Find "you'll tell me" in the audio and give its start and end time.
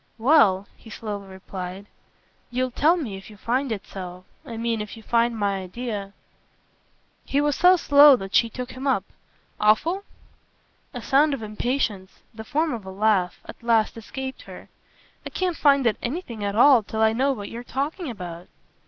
2.49-3.17